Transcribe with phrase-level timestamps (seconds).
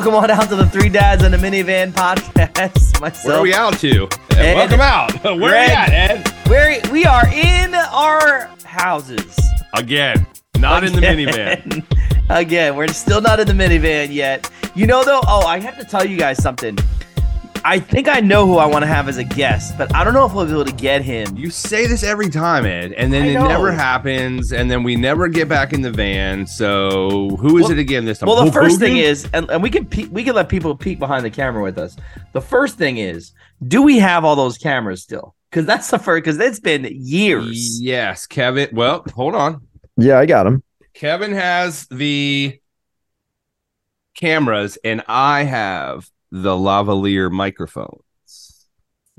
[0.00, 2.98] Welcome on out to the Three Dads in a Minivan podcast.
[3.02, 4.08] Myself, Where are we out to?
[4.30, 4.54] Ed.
[4.54, 5.22] Welcome out.
[5.24, 6.34] Where are we at, Ed?
[6.48, 9.38] We're, we are in our houses.
[9.74, 10.26] Again,
[10.58, 11.66] not in the minivan.
[11.66, 11.86] Again.
[12.30, 14.50] Again, we're still not in the minivan yet.
[14.74, 16.78] You know, though, oh, I have to tell you guys something.
[17.64, 20.14] I think I know who I want to have as a guest, but I don't
[20.14, 21.36] know if we'll be able to get him.
[21.36, 23.48] You say this every time, Ed, and then I it know.
[23.48, 26.46] never happens, and then we never get back in the van.
[26.46, 28.28] So who is Well- it again this time?
[28.28, 30.74] Well, the Hulk first thing is, and, and we can pe- we can let people
[30.74, 31.96] peek behind the camera with us.
[32.32, 33.32] The first thing is,
[33.66, 35.34] do we have all those cameras still?
[35.50, 36.24] Because that's the first.
[36.24, 37.80] Because it's been years.
[37.82, 38.68] yes, Kevin.
[38.72, 39.66] Well, hold on.
[39.96, 40.62] Yeah, I got him.
[40.94, 42.58] Kevin has the
[44.16, 48.02] cameras, and I have the lavalier microphones.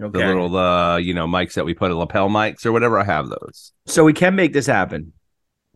[0.01, 0.19] Okay.
[0.19, 2.97] The little, uh, you know, mics that we put, lapel mics or whatever.
[2.97, 3.71] I have those.
[3.85, 5.13] so we can make this happen.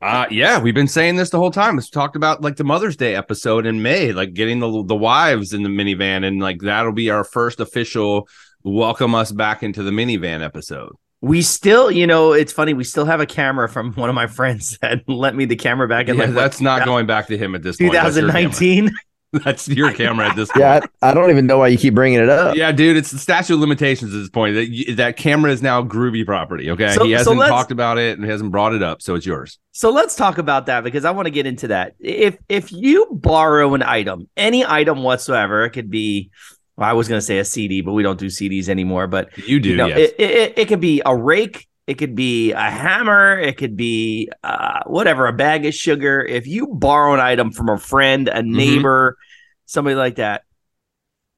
[0.02, 1.78] Uh yeah, we've been saying this the whole time.
[1.78, 5.54] It's talked about like the Mother's Day episode in May, like getting the the wives
[5.54, 8.28] in the minivan, and like that'll be our first official
[8.64, 10.92] welcome us back into the minivan episode.
[11.22, 12.74] We still, you know, it's funny.
[12.74, 15.88] We still have a camera from one of my friends that lent me the camera
[15.88, 17.94] back in Yeah, like that's not going back to him at this point.
[17.94, 18.52] That's your camera.
[18.52, 18.92] 2019.
[19.44, 20.62] That's your camera at this point.
[20.62, 22.56] Yeah, I, I don't even know why you keep bringing it up.
[22.56, 24.56] Yeah, dude, it's the statute of limitations at this point.
[24.56, 26.70] That that camera is now groovy property.
[26.72, 29.16] Okay, So- he hasn't let's- talked about it and he hasn't brought it up, so
[29.16, 29.60] it's yours.
[29.72, 31.96] So let's talk about that because I want to get into that.
[32.00, 36.30] If if you borrow an item, any item whatsoever, it could be.
[36.78, 39.08] Well, I was going to say a CD, but we don't do CDs anymore.
[39.08, 40.12] But You do, you know, yes.
[40.12, 44.30] it, it it could be a rake, it could be a hammer, it could be
[44.44, 46.22] uh, whatever, a bag of sugar.
[46.22, 48.58] If you borrow an item from a friend, a Mm-hmm.
[48.58, 49.18] neighbor,
[49.66, 50.44] somebody like that,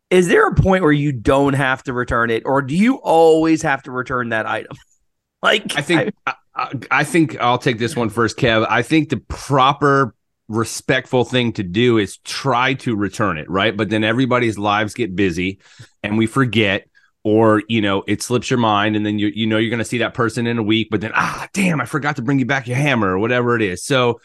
[0.09, 3.61] is there a point where you don't have to return it, or do you always
[3.61, 4.77] have to return that item?
[5.41, 8.65] like I think I, I, I think I'll take this one first, Kev.
[8.69, 10.15] I think the proper
[10.47, 13.75] respectful thing to do is try to return it, right?
[13.75, 15.59] But then everybody's lives get busy
[16.03, 16.87] and we forget
[17.23, 19.85] or you know it slips your mind and then you you know you're going to
[19.85, 22.45] see that person in a week but then ah damn I forgot to bring you
[22.45, 23.83] back your hammer or whatever it is.
[23.83, 24.21] So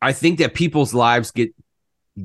[0.00, 1.54] I think that people's lives get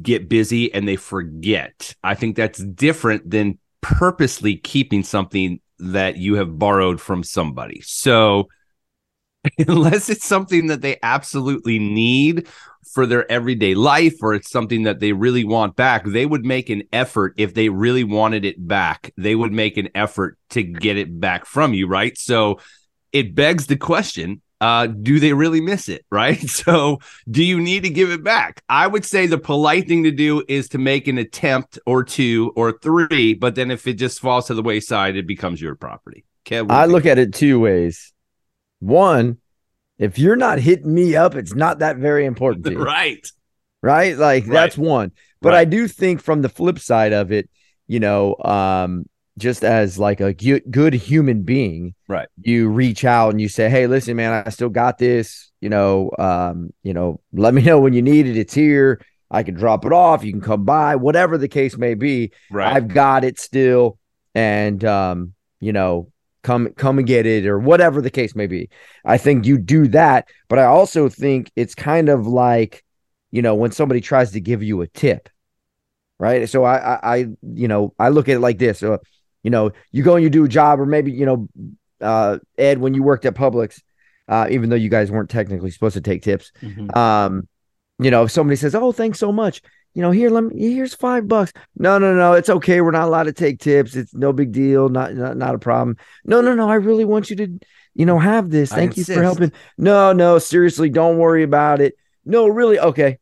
[0.02, 1.96] get busy and they forget.
[2.04, 7.82] I think that's different than purposely keeping something that you have borrowed from somebody.
[7.82, 8.48] So
[9.68, 12.48] unless it's something that they absolutely need
[12.94, 16.70] for their everyday life or it's something that they really want back, they would make
[16.70, 19.12] an effort if they really wanted it back.
[19.18, 22.18] They would make an effort to get it back from you, right?
[22.18, 22.60] So
[23.12, 26.06] it begs the question uh, do they really miss it?
[26.12, 26.40] Right.
[26.50, 27.00] So,
[27.30, 28.64] do you need to give it back?
[28.70, 32.54] I would say the polite thing to do is to make an attempt or two
[32.56, 36.26] or three, but then if it just falls to the wayside, it becomes your property.
[36.46, 38.14] Kev, I look at it two ways.
[38.80, 39.38] One,
[39.98, 43.26] if you're not hitting me up, it's not that very important to you, right.
[43.82, 44.18] right?
[44.18, 44.54] Like Right.
[44.54, 45.12] that's one.
[45.42, 45.60] But Right.
[45.60, 47.50] I do think from the flip side of it,
[47.88, 49.06] you know, um,
[49.38, 52.28] just as like a gu- good human being, Right.
[52.42, 55.52] You reach out and you say, "Hey, listen, man, I still got this.
[55.62, 58.38] You know, um, you know, let me know when you need it.
[58.38, 59.02] It's here.
[59.32, 60.24] I can drop it off.
[60.24, 62.32] You can come by, whatever the case may be.
[62.52, 62.72] Right.
[62.72, 63.98] I've got it still,
[64.36, 66.12] and um, you know,
[66.44, 68.70] come come and get it or whatever the case may be.
[69.04, 72.84] I think you do that, but I also think it's kind of like,
[73.32, 75.30] you know, when somebody tries to give you a tip,
[76.20, 76.48] right?
[76.48, 78.80] So I, I, I you know, I look at it like this.
[78.80, 79.00] So,
[79.44, 81.48] you know, you go and you do a job, or maybe you know,
[82.02, 83.82] uh, Ed, when you worked at Publix,
[84.28, 86.96] uh, even though you guys weren't technically supposed to take tips, Mhm.
[86.96, 87.48] um,
[88.00, 89.62] you know, if somebody says, "Oh, thanks so much,"
[89.94, 91.54] you know, here, let me here's five bucks.
[91.78, 92.82] No, no, no, it's okay.
[92.82, 93.96] We're not allowed to take tips.
[93.96, 94.90] It's no big deal.
[94.90, 95.98] Not not, not a problem.
[96.26, 96.68] No, no, no.
[96.70, 97.60] I really want you to,
[97.94, 98.72] you know, have this.
[98.72, 99.52] Thank you for helping.
[99.78, 101.96] No, no, seriously, don't worry about it.
[102.26, 103.20] No, really, okay.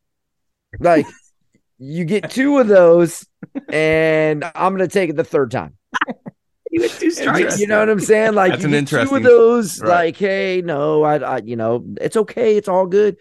[0.80, 1.06] Like
[1.78, 3.28] you get two of those,
[3.70, 5.76] and I'm gonna take it the third time.
[6.72, 7.60] You had two strikes.
[7.60, 8.34] You know what I'm saying?
[8.34, 9.82] Like That's an get two of those.
[9.82, 9.90] right.
[9.90, 12.58] Like, hey, no, I, I, you know, it's okay.
[12.58, 13.18] It's all good.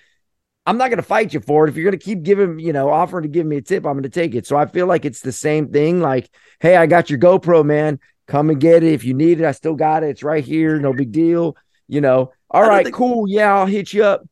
[0.66, 1.70] I'm not gonna fight you for it.
[1.70, 4.08] If you're gonna keep giving, you know, offering to give me a tip, I'm gonna
[4.08, 4.46] take it.
[4.46, 6.00] So I feel like it's the same thing.
[6.00, 6.30] Like,
[6.60, 7.98] hey, I got your GoPro, man.
[8.28, 9.46] Come and get it if you need it.
[9.46, 10.10] I still got it.
[10.10, 10.78] It's right here.
[10.78, 11.56] No big deal.
[11.88, 12.32] You know.
[12.50, 13.26] All I don't right, think- cool.
[13.28, 14.22] Yeah, I'll hit you up.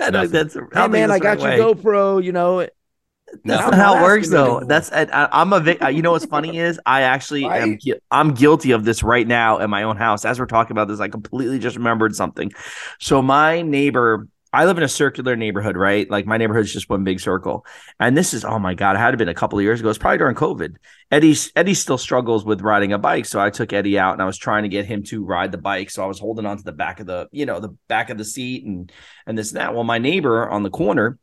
[0.00, 0.56] I don't think that's.
[0.56, 1.74] I Hey, man, I got the your way.
[1.74, 2.22] GoPro.
[2.24, 2.66] You know,
[3.44, 4.60] That's I'm not how not it works, though.
[4.60, 4.64] anymore.
[4.66, 7.80] That's I, I- I'm a vic- you know what's funny is I actually am Right?
[7.80, 10.24] gui- I'm guilty of this right now in my own house.
[10.24, 12.52] As we're talking about this, I completely just remembered something.
[13.00, 16.08] So my neighbor, I live in a circular neighborhood, right?
[16.08, 17.66] Like my neighborhood's just one big circle,
[17.98, 19.88] and this is oh my god, it had to been a couple of years ago.
[19.90, 20.76] It's probably during COVID.
[21.10, 24.26] Eddie Eddie still struggles with riding a bike, so I took Eddie out and I
[24.26, 25.90] was trying to get him to ride the bike.
[25.90, 28.24] So I was holding onto the back of the you know the back of the
[28.24, 28.92] seat and
[29.26, 29.74] and this and that.
[29.74, 31.18] Well, my neighbor on the corner,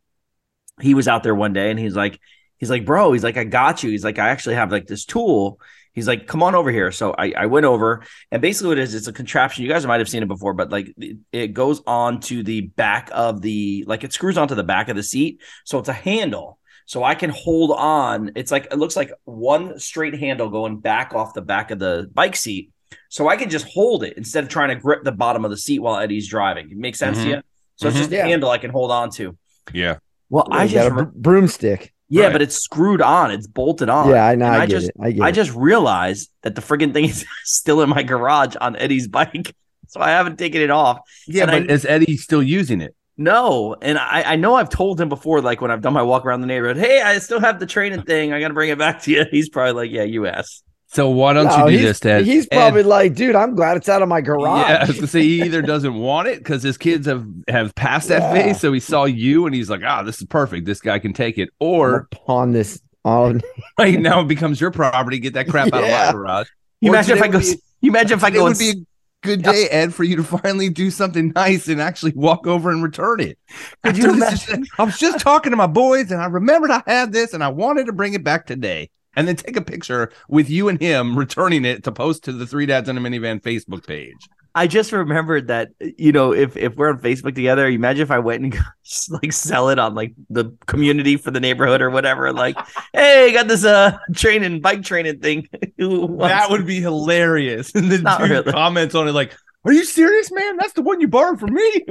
[0.81, 2.19] he was out there one day and he's like,
[2.57, 3.89] He's like, bro, he's like, I got you.
[3.89, 5.59] He's like, I actually have like this tool.
[5.93, 6.91] He's like, come on over here.
[6.91, 9.63] So I, I went over, and basically what it is, it's a contraption.
[9.63, 10.93] You guys might have seen it before, but like
[11.31, 14.95] it, goes on to the back of the, like it screws onto the back of
[14.95, 15.41] the seat.
[15.65, 16.59] So it's a handle.
[16.85, 18.33] So I can hold on.
[18.35, 22.11] It's like, it looks like one straight handle going back off the back of the
[22.13, 22.69] bike seat.
[23.09, 25.57] So I can just hold it instead of trying to grip the bottom of the
[25.57, 26.69] seat while Eddie's driving.
[26.69, 27.23] It makes sense Mhm.
[27.23, 27.41] to you?
[27.77, 27.99] So it's Mhm.
[28.01, 28.27] just a Yeah.
[28.27, 29.35] handle I can hold on to.
[29.73, 29.97] Yeah.
[30.31, 31.93] Well, I just, got a br- broomstick.
[32.09, 32.31] yeah, Right.
[32.31, 33.29] but it's screwed on.
[33.31, 34.09] It's bolted on.
[34.09, 34.45] Yeah, I know.
[34.47, 34.95] I, I just, it.
[35.21, 39.07] I I just realized that the friggin' thing is still in my garage on Eddie's
[39.07, 39.53] bike.
[39.87, 40.99] So I haven't taken it off.
[41.27, 42.95] Yeah, And but I- is Eddie still using it?
[43.17, 43.75] No.
[43.81, 46.39] And I, I know I've told him before, like when I've done my walk around
[46.39, 48.31] the neighborhood, hey, I still have the training thing.
[48.31, 49.25] I got to bring it back to you.
[49.31, 50.63] He's probably like, yeah, you asked.
[50.93, 52.25] So why don't No, you do this, Ted?
[52.25, 54.67] He's Ed- probably like, dude, I'm glad it's out of my garage.
[54.69, 57.73] Yeah, I was gonna say he either doesn't want it because his kids have have
[57.75, 58.33] passed that Yeah.
[58.33, 60.65] phase, so he saw you and he's like, "Ah, this is perfect.
[60.65, 63.41] This guy can take it." Or pawn this on.
[63.79, 65.19] right now it becomes your property.
[65.19, 66.47] Get that crap out of my garage.
[66.81, 68.41] You Or imagine if I go, be- you imagine if I go.
[68.41, 71.69] It would and, be a good day, Ed, for you to finally do something nice
[71.69, 73.37] and actually walk over and return it.
[73.83, 76.69] Could you After this is- I was just talking to my boys and I remembered
[76.69, 78.89] I had this and I wanted to bring it back today.
[79.15, 82.47] And then take a picture with you and him returning it to post to the
[82.47, 84.29] Three Dads in a Minivan Facebook page.
[84.53, 88.19] I just remembered that, you know, if, if we're on Facebook together, imagine if I
[88.19, 88.53] went and
[88.83, 92.33] just like sell it on like the community for the neighborhood or whatever.
[92.33, 92.57] Like,
[92.93, 95.47] hey, got this uh training, bike training thing.
[95.77, 97.73] That would be hilarious.
[97.73, 98.51] And then really.
[98.51, 99.35] comments on it like,
[99.65, 100.57] "Are you serious, man?
[100.57, 101.85] That's the one you borrowed from me.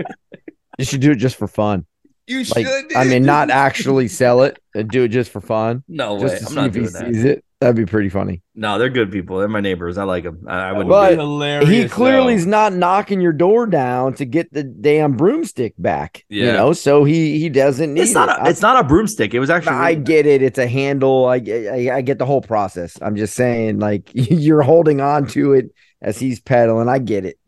[0.78, 1.86] You should do it just for fun.
[2.26, 5.82] You Like, should." I mean, not actually sell it and do it just for fun.
[5.88, 6.20] No way.
[6.22, 7.06] just to I'm see not if he doing that.
[7.14, 7.44] sees it.
[7.60, 8.40] That'd be pretty funny.
[8.54, 9.38] No, they're good people.
[9.38, 9.98] They're my neighbors.
[9.98, 10.44] I like them.
[10.48, 10.88] I, I wouldn't.
[10.88, 11.68] But be hilarious.
[11.68, 16.24] he clearly is not knocking your door down to get the damn broomstick back.
[16.30, 16.46] Yeah.
[16.46, 18.30] You know, so he he doesn't need it's not.
[18.30, 18.46] it.
[18.46, 19.34] A, it's not a broomstick.
[19.34, 19.74] It was actually.
[19.76, 20.40] I, I get it.
[20.40, 21.26] It's a handle.
[21.26, 22.96] I, I I get the whole process.
[23.02, 25.66] I'm just saying, like you're holding on to it
[26.00, 26.88] as he's pedaling.
[26.88, 27.38] I get it.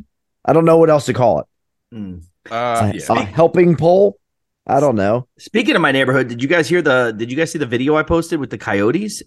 [0.44, 1.46] I don't know what else to call it.
[1.94, 2.22] Mm.
[2.50, 3.16] Uh, It's yeah.
[3.16, 4.18] a, a helping pole.
[4.66, 5.26] I don't know.
[5.38, 7.12] Speaking of my neighborhood, did you guys hear the?
[7.16, 9.22] Did you guys see the video I posted with the coyotes?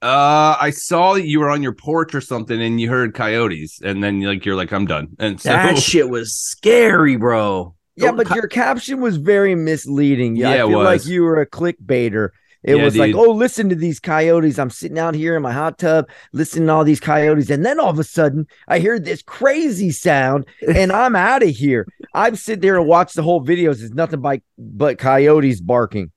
[0.00, 3.80] Uh, I saw that you were on your porch or something, and you heard coyotes,
[3.82, 7.74] and then like you're like, "I'm done." And so That shit was scary, bro.
[7.96, 10.36] Yeah, Don't but co- your caption was very misleading.
[10.36, 12.30] Yeah, Yeah, I it feel like you were a clickbaiter.
[12.64, 14.58] It Yeah, was like, oh, listen to these coyotes.
[14.58, 17.78] I'm sitting out here in my hot tub, listening to all these coyotes, and then
[17.78, 21.86] all of a sudden, I hear this crazy sound, and I'm out of here.
[22.14, 23.82] I'm sitting there and watch the whole videos.
[23.82, 26.10] It's nothing but but coyotes barking.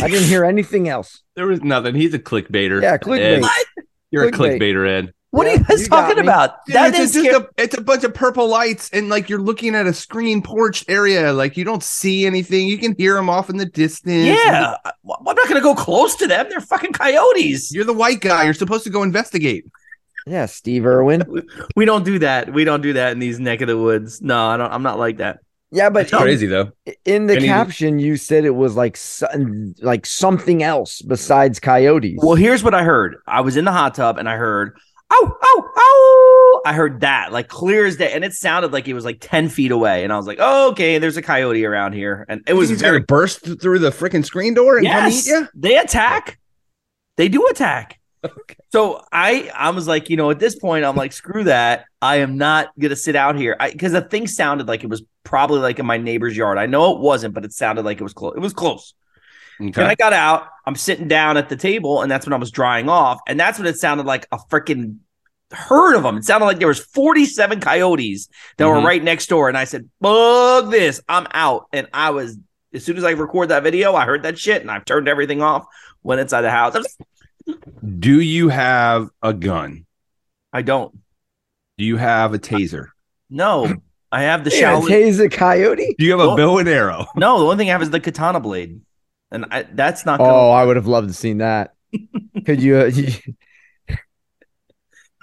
[0.00, 1.22] I didn't hear anything else.
[1.36, 1.94] there was nothing.
[1.94, 2.82] He's a clickbaiter.
[2.82, 3.00] Yeah, Ed.
[3.02, 3.48] clickbait.
[4.10, 4.56] You're Clickbait.
[4.56, 5.12] a clickbaiter, Ed.
[5.30, 6.64] What are you guys you talking about?
[6.66, 9.40] Dude, that it's, is just a, it's a bunch of purple lights, and like you're
[9.40, 11.32] looking at a screen porch area.
[11.32, 12.66] Like you don't see anything.
[12.66, 14.26] You can hear them off in the distance.
[14.26, 16.46] Yeah, I- I'm not gonna go close to them.
[16.48, 17.72] They're fucking coyotes.
[17.72, 18.44] You're the white guy.
[18.44, 19.64] You're supposed to go investigate.
[20.26, 21.24] Yeah, Steve Irwin.
[21.76, 22.52] We don't do that.
[22.52, 24.20] We don't do that in these neck of the woods.
[24.20, 24.70] No, I don't.
[24.72, 25.38] I'm not like that.
[25.72, 26.72] Yeah, but It's crazy though.
[27.04, 28.98] in the And he- caption, you said it was like
[29.80, 32.18] like something else besides coyotes.
[32.22, 33.16] Well, here's what I heard.
[33.26, 34.76] I was in the hot tub and I heard,
[35.10, 36.62] oh, oh, oh.
[36.64, 39.48] I heard that like clear as day, and it sounded like it was like ten
[39.48, 40.04] feet away.
[40.04, 42.98] And I was like, oh, okay, there's a coyote around here, and it was very
[42.98, 45.00] gonna burst through the freaking screen door and yes.
[45.00, 45.48] come eat you.
[45.54, 46.38] They attack.
[47.16, 47.98] They do attack.
[48.72, 51.86] So I I was like, you know, at this point, I'm like, screw that.
[52.00, 53.56] I am not gonna sit out here.
[53.58, 56.56] I because the thing sounded like it was probably like in my neighbor's yard.
[56.56, 58.34] I know it wasn't, but it sounded like it was close.
[58.36, 58.94] It was close.
[59.60, 60.46] And I got out.
[60.66, 63.58] I'm sitting down at the table, and that's when I was drying off, and that's
[63.58, 64.96] when it sounded like a freaking
[65.52, 66.16] herd of them.
[66.18, 68.84] It sounded like there was 47 coyotes that were Mhm.
[68.84, 71.00] right next door, and I said, "Bug this!
[71.08, 72.38] I'm out." And I was
[72.72, 75.42] as soon as I record that video, I heard that shit, and I've turned everything
[75.42, 75.64] off.
[76.04, 76.76] Went inside the house.
[77.98, 79.86] Do you have a gun?
[80.52, 80.94] I don't.
[81.78, 82.86] Do you have a taser?
[83.28, 83.74] No,
[84.12, 84.88] I have the yeah, Shaolin.
[84.88, 85.94] tase a coyote.
[85.98, 87.06] Do you have a Well- bow and arrow?
[87.16, 88.80] no, the only thing I have is the katana blade,
[89.30, 90.18] and I, that's not.
[90.18, 91.74] Gonna, Oh, I would have loved to seen that.
[92.46, 92.78] Could you?
[92.80, 93.12] Uh, you-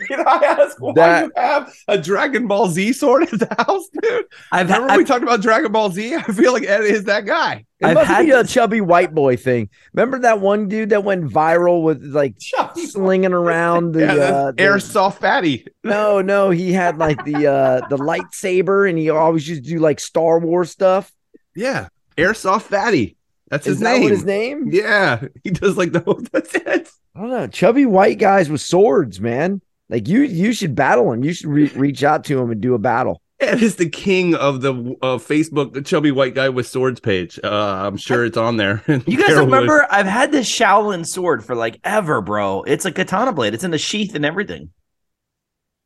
[0.08, 3.88] Can I ask why That- you have a Dragon Ball Z sword at the house,
[4.00, 4.26] dude?
[4.52, 6.14] I've, Remember I've we talked about Dragon Ball Z?
[6.18, 7.66] I feel like Ed is that guy.
[7.80, 9.70] it I've must had be a chubby white boy thing.
[9.94, 12.36] Remember that one dude that went viral with like
[12.76, 15.66] slinging around the, yeah, that's uh, the- airsoft fatty.
[15.84, 19.80] No, no, he had like the uh the lightsaber, and he always used to do
[19.80, 21.12] like Star Wars stuff.
[21.56, 23.17] Yeah, airsoft fatty.
[23.50, 24.04] That's Is his that name.
[24.04, 24.70] what his name?
[24.72, 26.02] Yeah, he does like the.
[26.32, 26.90] That's it.
[27.16, 27.48] I don't know.
[27.48, 29.62] Chubby white guys with swords, man.
[29.90, 31.24] Like you, you should battle him.
[31.24, 33.22] You should re- reach out to him and do a battle.
[33.40, 37.40] Ed is the king of the uh, Facebook the chubby white guy with swords page.
[37.44, 37.48] Uh,
[37.88, 38.84] I'm sure it's on there.
[38.88, 39.88] You guys remember?
[39.90, 42.64] I've had this Shaolin sword for like ever, bro.
[42.64, 43.54] It's a katana blade.
[43.54, 44.72] It's in the sheath and everything.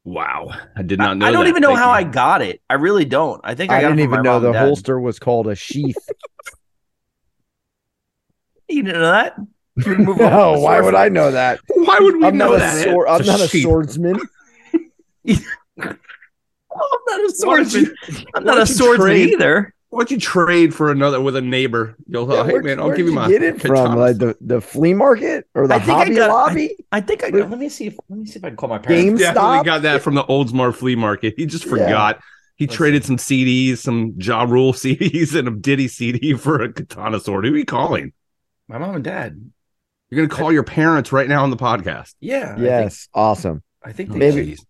[0.04, 1.28] Wow, I did not know.
[1.28, 1.50] I don't that.
[1.50, 1.98] even know Thank how you.
[1.98, 2.62] I got it.
[2.70, 3.40] I really don't.
[3.44, 4.66] I think I, I got didn't it from even my know the dad.
[4.66, 5.96] holster was called a sheath.
[8.72, 9.36] You didn't know that?
[9.86, 10.14] You No,
[10.56, 11.60] the why would I know that?
[11.70, 12.88] Why would we I'm know not that?
[12.88, 12.92] Ed?
[12.92, 13.08] sword.
[13.08, 13.64] I'm It's not a sheath.
[13.68, 14.20] swordsman.
[15.28, 15.96] I'm
[17.08, 17.96] not a swordsman.
[18.36, 19.74] I'm not a swordsman trade- either.
[19.90, 21.96] Why don't you trade for another with a neighbor?
[22.08, 23.96] You'll Yeah, hey where'd- man, I'll give you you my get it from?
[23.98, 26.76] Like the, the flea market or the I think I Hobby got- Lobby?
[26.94, 27.50] I think I got.
[27.50, 29.04] Let me see if let me see if I can call my parents.
[29.06, 29.66] Game- Definitely GameStop?
[29.66, 31.34] got that from the Oldsmar flea market.
[31.38, 31.72] He just Yeah.
[31.72, 32.22] forgot.
[32.56, 36.72] He Let's traded some CDs, some Ja Rule CDs, and a Diddy CD for a
[36.72, 37.46] katana sword.
[37.46, 38.14] Who are you calling?
[38.68, 39.52] My mom and dad.
[40.10, 42.16] You're gonna call your parents right now on the podcast.
[42.20, 42.58] Yeah.
[42.60, 43.64] Yes, awesome.
[43.84, 44.62] I think, I Oh, think Maybe- they.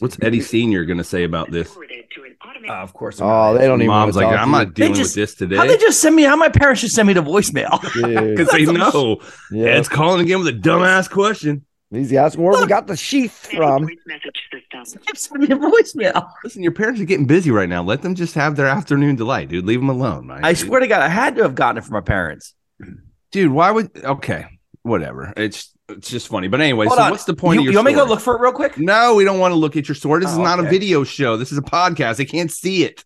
[0.00, 1.76] What's Eddie Senior gonna say about this?
[2.66, 3.18] Uh, of course.
[3.20, 3.88] Oh, they don't even.
[3.88, 6.22] Mom's wanna like, I'm not dealing just- with this today How they just send me?
[6.22, 7.80] How my parents just send me to voicemail?
[8.30, 9.18] because they know
[9.50, 9.66] yeah.
[9.66, 11.64] Ed's calling again with a dumbass question.
[11.90, 13.88] He's asking where we got the sheath from.
[14.84, 16.28] send me a voicemail.
[16.42, 17.82] Listen, your parents are getting busy right now.
[17.84, 19.64] Let them just have their afternoon delight, dude.
[19.64, 20.40] Leave them alone, man.
[20.44, 22.54] I swear to God, I had to have gotten it from my parents.
[23.34, 23.52] Dude.
[23.52, 23.90] Why would?
[24.04, 24.46] Okay,
[24.82, 25.32] whatever.
[25.36, 26.48] It's it's just funny.
[26.48, 27.10] But anyway, Hold so on.
[27.10, 28.52] what's the point You, of your you want me to go look for it real
[28.52, 28.78] quick?
[28.78, 30.22] No, we don't want to look at your sword.
[30.22, 31.36] This is Oh, not a video show.
[31.36, 32.16] This is a podcast.
[32.16, 33.04] They can't see it.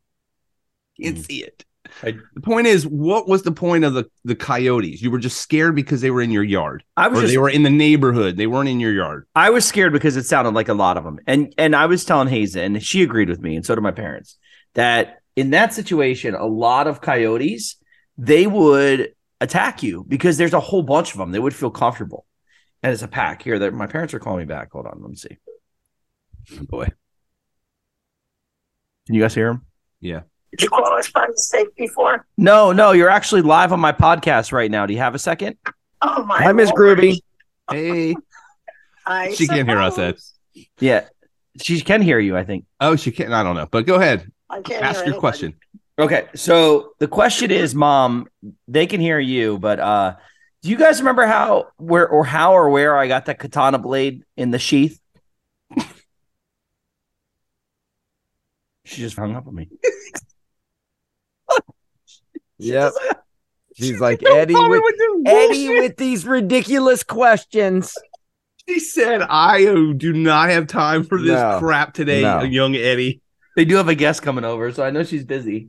[1.03, 1.27] Can't Mm.
[1.27, 1.65] see it.
[2.03, 5.01] I- the point is, what was the point of the the coyotes?
[5.03, 7.49] You were just scared because they were in your yard, I was just they were
[7.49, 8.37] in the neighborhood.
[8.37, 9.27] They weren't in your yard.
[9.35, 11.19] I was scared because it sounded like a lot of them.
[11.27, 13.91] And and I was telling Hazen, and she agreed with me, and so did my
[13.91, 14.37] parents,
[14.75, 17.77] that in that situation, a lot of coyotes,
[18.19, 21.31] they would attack you because there's a whole bunch of them.
[21.33, 22.25] They would feel comfortable.
[22.83, 23.43] And it's a pack.
[23.43, 24.71] Here, that my parents are calling me back.
[24.73, 25.37] Hold on, let me see.
[26.69, 26.87] Boy,
[29.07, 29.67] Can you guys hear them?
[30.01, 30.21] yeah.
[30.53, 32.25] Did you call us by mistake before?
[32.39, 34.87] No, no, you're actually live on my podcast right now.
[34.87, 35.57] Do you have a second?
[36.01, 36.39] Oh my!
[36.43, 37.19] Hi, Miss Groovy.
[37.71, 38.17] Hey.
[39.07, 40.17] I She can't hear us, Ed.
[40.81, 41.05] Yeah.
[41.61, 42.65] She can hear you, I think.
[42.81, 43.31] Oh, she can't.
[43.33, 43.69] I don't know.
[43.71, 44.31] But go ahead.
[44.49, 45.21] I can't Ask hear your anybody.
[45.21, 45.55] question.
[45.99, 48.29] Okay, so the question is, Mom,
[48.69, 50.15] they can hear you, but uh
[50.63, 54.25] do you guys remember how where or how or where I got that katana blade
[54.37, 55.01] in the sheath?
[58.85, 59.69] she just hung up on me.
[62.61, 62.93] Yep.
[63.77, 64.83] She's like Eddie with
[65.27, 67.95] Eddie with these ridiculous questions.
[68.69, 71.61] She said, "I uh, do not have time for this No.
[71.61, 72.41] crap today, No.
[72.43, 73.21] young Eddie."
[73.55, 75.69] They do have a guest coming over, so I know she's busy.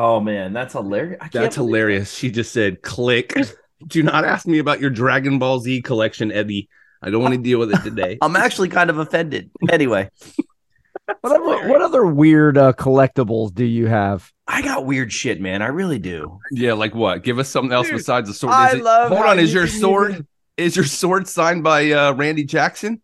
[0.00, 1.18] Oh man, that's hilarious.
[1.32, 2.14] That's believe- hilarious.
[2.14, 3.34] She just said, "Click."
[3.86, 6.68] Do not ask me about your Dragon Ball Z collection, Eddie.
[7.02, 8.18] I don't want to deal with it today.
[8.22, 9.50] I'm actually kind of offended.
[9.70, 10.10] Anyway,
[11.20, 14.30] What other, what other weird uh, collectibles do you have?
[14.46, 15.62] I got weird shit, man.
[15.62, 16.38] I really do.
[16.50, 17.22] yeah, like what?
[17.22, 18.52] Give us something else Dude, besides the sword.
[18.54, 19.38] I it- love Hold on.
[19.38, 20.10] Is your sword?
[20.12, 20.26] even-
[20.56, 23.00] Is your sword signed by uh, Randy Jackson?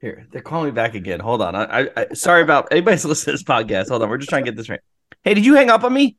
[0.00, 1.20] Here, they're calling me back again.
[1.20, 1.54] Hold on.
[1.54, 3.88] I, I, I sorry about anybody's listening to this podcast.
[3.88, 4.10] Hold on.
[4.10, 4.80] We're just trying to get this right.
[5.22, 6.16] Hey, did you hang up on me?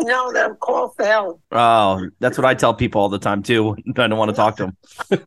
[0.00, 1.40] No, the call failed.
[1.52, 3.76] Oh, that's what I tell people all the time too.
[3.96, 4.72] I don't want to talk to
[5.08, 5.26] them.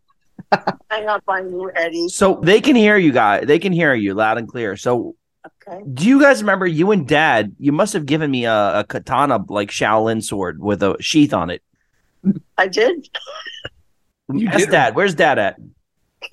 [0.90, 2.10] Hang up on you, Eddie.
[2.10, 3.46] So they can hear you guys.
[3.48, 4.76] They can hear you loud and clear.
[4.78, 5.16] So
[5.68, 5.80] Okay.
[5.94, 7.56] do you guys remember you and Dad?
[7.60, 11.52] You must have given me a, a katana like Shaolin sword with a sheath on
[11.52, 11.62] it.
[12.58, 13.08] I did.
[14.32, 14.72] Mm, you That's did.
[14.72, 14.96] Dad.
[14.96, 15.58] Where's Dad at?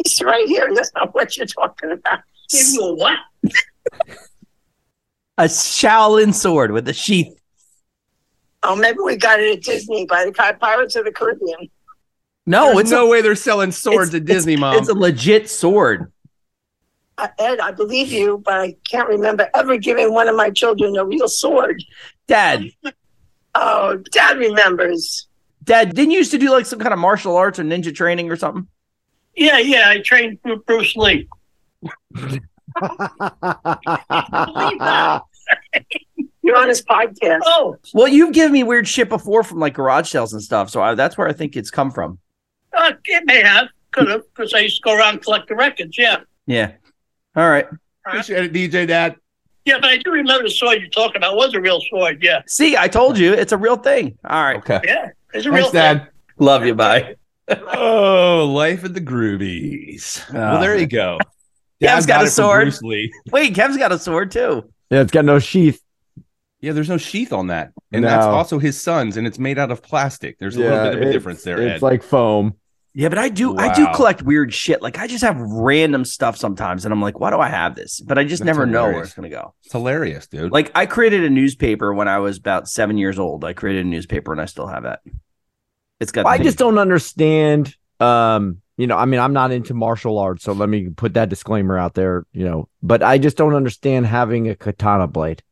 [0.03, 0.71] He's right here.
[0.75, 2.21] That's not what you're talking about.
[2.51, 3.19] Give you a what?
[5.39, 7.35] A Shaolin sword with a sheath.
[8.63, 11.69] Oh, maybe we got it at Disney by the Pi- Pirates of the Caribbean.
[12.47, 14.77] No, There's it's no a, way they're selling swords at Disney, it's, Mom.
[14.77, 16.13] It's a legit sword.
[17.19, 20.97] Uh, Ed, I believe you, but I can't remember ever giving one of my children
[20.97, 21.83] a real sword.
[22.27, 22.65] Dad,
[23.55, 25.29] Oh, Dad remembers.
[25.65, 28.31] Dad, didn't you used to do like some kind of martial arts or ninja training
[28.31, 28.67] or something?
[29.37, 31.29] Yeah, yeah, I trained with Bruce Lee.
[36.53, 37.41] You're on his podcast.
[37.45, 40.83] Oh, Well, you've given me weird shit before from like garage sales and stuff, so
[40.83, 42.19] I, that's where I think it's come from.
[42.77, 45.55] uh, it may have, could have, because I used to go around and collect the
[45.55, 45.97] records.
[45.97, 46.73] Yeah, Yeah.
[47.35, 47.67] All right.
[48.07, 49.17] Appreciate it, DJ Dad.
[49.65, 52.23] yeah, but I do remember the sword you're talking about was a real sword.
[52.23, 54.19] Yeah, See, I told you it's a real thing.
[54.29, 54.57] All right.
[54.59, 54.81] Okay.
[54.85, 56.09] yeah, it's a real Thanks, Dad.
[56.39, 56.75] Love you.
[56.75, 57.17] Bye.
[57.49, 60.23] Oh, life of the groovies.
[60.33, 61.19] well, there you go.
[61.83, 62.75] Kev's Dad got a sword.
[63.31, 64.71] Wait, Kev's got a sword too.
[64.91, 65.83] yeah, it's got no sheath.
[66.63, 69.71] Yeah, there's no sheath on that, and that's also his son's, and it's made out
[69.73, 70.39] of plastic.
[70.39, 71.83] There's a little bit of a difference there, It's Ed.
[71.83, 72.55] like foam.
[72.95, 74.83] Yeah, but I do I do collect weird shit.
[74.83, 78.01] Like I just have random stuff sometimes, and I'm like, why do I have this?
[78.01, 79.55] But I just That's never know where it's gonna go.
[79.65, 80.53] It's hilarious, dude.
[80.53, 83.45] Like I created a newspaper when I was about seven years old.
[83.45, 85.01] I created a newspaper and I still have it.
[86.01, 87.75] It's got I just don't understand.
[87.99, 91.29] Um, you know, I mean, I'm not into martial arts, so let me put that
[91.29, 92.27] disclaimer out there.
[92.33, 95.43] You know, but I just don't understand having a katana blade.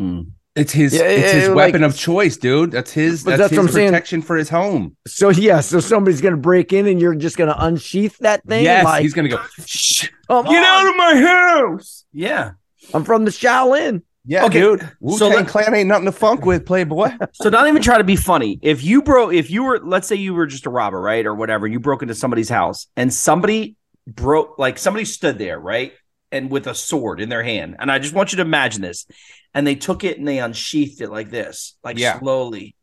[0.00, 0.20] Hmm.
[0.56, 2.70] it's his Yeah, it's his yeah, weapon like- of choice, dude.
[2.70, 3.88] That's his that's, that's his what I'm saying.
[3.90, 4.96] protection for his home.
[5.06, 8.64] So yeah, so somebody's gonna break in and you're just gonna unsheath that thing.
[8.64, 9.40] yes, like, he's gonna go.
[9.66, 12.04] Shh, come get on, out of my house.
[12.12, 12.52] Yeah.
[12.94, 14.02] I'm from the Shaolin.
[14.26, 14.90] Yeah, Okay, dude.
[15.00, 17.10] Wu so Tang let- Clan ain't nothing to funk with, Playboy.
[17.34, 18.58] So don't even try to be funny.
[18.62, 21.34] If you broke, if you were, let's say you were just a robber, right, or
[21.34, 23.76] whatever, you broke into somebody's house and somebody
[24.06, 25.92] broke, like somebody stood there, right,
[26.32, 29.06] and with a sword in their hand, and I just want you to imagine this,
[29.54, 32.18] and they took it and they unsheathed it like this, like Yeah.
[32.18, 32.74] slowly.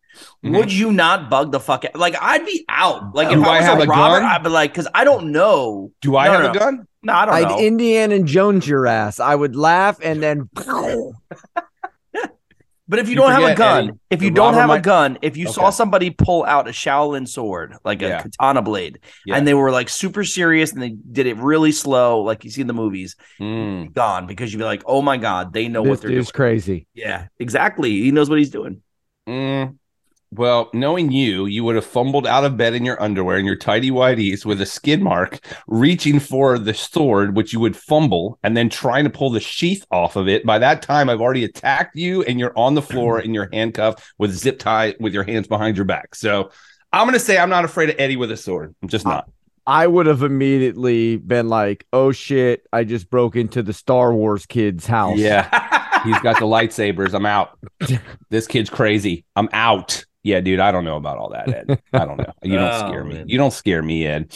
[0.44, 0.58] Mhm.
[0.58, 1.96] Would you not bug the fuck out?
[1.96, 3.14] Like I'd be out.
[3.14, 4.24] Like if Do I I was have a a robber, gun?
[4.26, 5.92] I'd be like, because I don't know.
[6.02, 6.60] Do I No, have no, a no.
[6.60, 6.88] gun?
[7.04, 7.60] No, I don't I'd know.
[7.60, 9.20] Indiana Jones your ass.
[9.20, 10.50] I would laugh and then
[12.90, 14.82] But if you, You don't have a gun, Eddie, if you don't robber have a
[14.82, 18.22] gun, if you saw somebody pull out a Shaolin sword, like a Yeah.
[18.22, 19.36] katana blade, Yeah.
[19.36, 22.62] and they were like super serious and they did it really slow, like you see
[22.62, 23.94] in the movies, Mm.
[23.94, 26.20] gone because you'd be like, oh my God, they know this what they're doing.
[26.22, 26.88] dude's crazy.
[26.94, 27.90] Yeah, exactly.
[27.92, 28.82] He knows what he's doing.
[29.28, 29.77] Mm.
[30.32, 33.56] Well, knowing you, you would have fumbled out of bed in your underwear and your
[33.56, 38.56] tidy whities with a skid mark, reaching for the sword, which you would fumble, and
[38.58, 40.46] then trying to pull the sheath off of it.
[40.46, 44.04] By that time, I've already attacked you, and you're on the floor and you're handcuffed
[44.18, 46.14] with zip tie with your hands behind your back.
[46.16, 46.52] So
[46.92, 48.76] I'm gonna say I'm not afraid of Eddie with a sword.
[48.82, 49.30] I'm just not.
[49.66, 52.66] I would have immediately been like, "Oh shit!
[52.72, 57.14] I just broke into the Star Wars kid's house." Yeah, he's got the lightsabers.
[57.14, 57.58] I'm out.
[58.30, 59.24] This kid's crazy.
[59.38, 60.04] I'm out.
[60.28, 61.82] Yeah, dude, I don't know about all that, Ed.
[61.94, 62.34] I don't know.
[62.44, 63.14] You don't Oh, scare me.
[63.16, 63.30] man.
[63.30, 64.36] You don't scare me, Ed.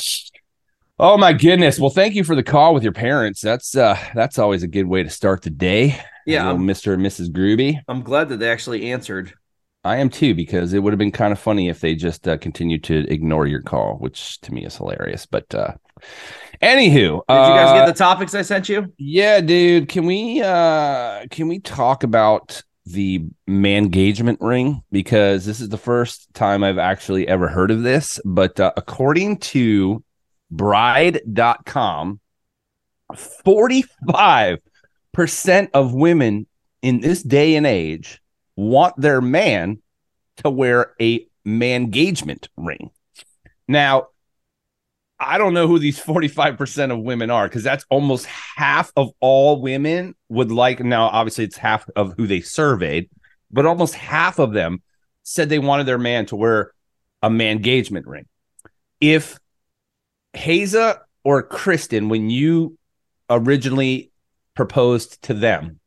[0.98, 1.80] Oh my goodness.
[1.80, 3.42] Well, thank you for the call with your parents.
[3.42, 6.00] That's uh that's always a good way to start the day.
[6.26, 6.94] Yeah, Mr.
[6.94, 7.30] and Mrs.
[7.30, 7.82] Groovy.
[7.90, 9.34] I'm glad that they actually answered.
[9.84, 12.38] I am too, because it would have been kind of funny if they just uh,
[12.38, 15.26] continued to ignore your call, which to me is hilarious.
[15.26, 15.74] But uh
[16.62, 18.94] anywho, Did you guys uh, get the topics I sent you?
[18.98, 19.90] Yeah, dude.
[19.90, 25.78] Can we uh can we talk about the man engagement ring because this is the
[25.78, 30.04] first time I've actually ever heard of this, but uh, according to
[30.50, 32.20] bride.com
[33.46, 34.60] 45%
[35.74, 36.48] of women
[36.82, 38.22] in this day and age
[38.56, 39.82] want their man
[40.38, 42.92] to wear a man engagement ring.
[43.68, 44.08] Now,
[45.24, 49.62] I don't know who these 45% of women are because that's almost half of all
[49.62, 50.80] women would like.
[50.80, 53.08] Now, obviously, it's half of who they surveyed,
[53.52, 54.82] but almost half of them
[55.22, 56.72] said they wanted their man to wear
[57.22, 58.26] a man engagement ring.
[59.00, 59.38] If
[60.34, 62.80] Haza or Kristen, when you
[63.30, 64.12] originally
[64.56, 65.80] proposed to them,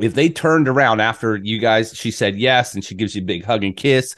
[0.00, 3.24] if they turned around after you guys, she said yes, and she gives you a
[3.24, 4.16] big hug and kiss.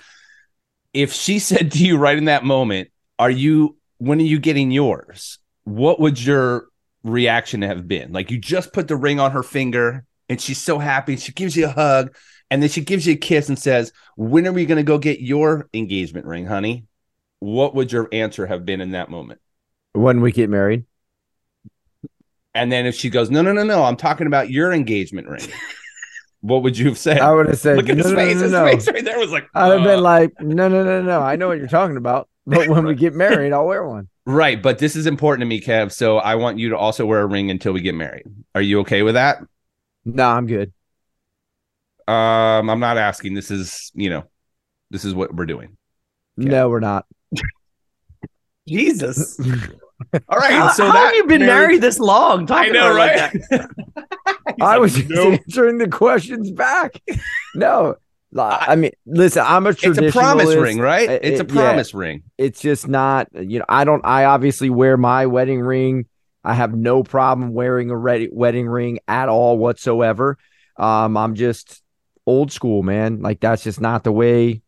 [0.95, 4.71] If she said to you right in that moment, Are you when are you getting
[4.71, 5.39] yours?
[5.65, 6.67] What would your
[7.05, 8.13] reaction have been?
[8.13, 11.17] Like you just put the ring on her finger and she's so happy.
[11.17, 12.17] She gives you a hug
[12.51, 14.97] and then she gives you a kiss and says, When are we going to go
[14.97, 16.87] get your engagement ring, honey?
[17.41, 19.41] What would your answer have been in that moment?
[19.93, 20.87] When we get married,
[22.55, 25.47] And then if she goes, No, no, no, no, I'm talking about your engagement ring.
[26.41, 27.19] what would you have said?
[27.19, 28.37] I would have said, Look at no, his no, face.
[28.37, 31.03] no, his no, face right there was like, I'd have been like, no, no, no,
[31.03, 31.21] no.
[31.21, 34.09] I know what you're talking about, but when we get married, I'll wear one.
[34.27, 35.93] Right, but this is important to me, Kev.
[35.93, 38.27] So I want you to also wear a ring until we get married.
[38.55, 39.39] Are you okay with that?
[40.05, 40.73] No, I'm good.
[42.07, 43.35] Um, I'm not asking.
[43.35, 44.25] This is, you know,
[44.91, 45.77] this is what we're doing.
[46.37, 47.07] No, we're not.
[48.69, 49.39] Jesus.
[50.29, 50.53] All right.
[50.53, 52.51] How, so how that have you been married this long?
[52.51, 53.33] I know, right?
[53.51, 53.67] like.
[54.61, 57.01] I like, was just "Nope." answering the questions back.
[57.55, 57.97] No,
[58.33, 61.09] li- I mean, listen, I'm a It's a promise ring, right?
[61.09, 61.63] Uh, It's a it- yeah.
[61.63, 62.23] promise ring.
[62.39, 66.07] It's just not, you know, I don't, I obviously wear my wedding ring.
[66.43, 70.39] I have no problem wearing a ready, wedding ring at all whatsoever.
[70.77, 71.83] Um, I'm just
[72.27, 73.21] old school, man.
[73.21, 74.63] Like that's just not the way.